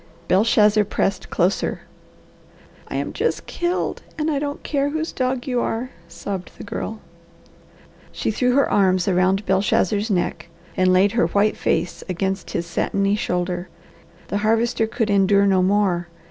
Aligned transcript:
Belshazzar 0.27 0.83
pressed 0.85 1.29
closer. 1.29 1.81
"I 2.87 2.95
am 2.95 3.13
just 3.13 3.45
killed, 3.45 4.01
and 4.17 4.31
I 4.31 4.39
don't 4.39 4.63
care 4.63 4.89
whose 4.89 5.11
dog 5.11 5.45
you 5.45 5.61
are," 5.61 5.91
sobbed 6.07 6.57
the 6.57 6.63
girl. 6.63 7.01
She 8.11 8.31
threw 8.31 8.53
her 8.55 8.67
arms 8.67 9.07
around 9.07 9.45
Belshazzar's 9.45 10.09
neck 10.09 10.49
and 10.75 10.91
laid 10.91 11.11
her 11.11 11.27
white 11.27 11.55
face 11.55 12.03
against 12.09 12.49
his 12.49 12.65
satiny 12.65 13.15
shoulder. 13.15 13.69
The 14.29 14.39
Harvester 14.39 14.87
could 14.87 15.11
endure 15.11 15.45
no 15.45 15.61
more. 15.61 16.07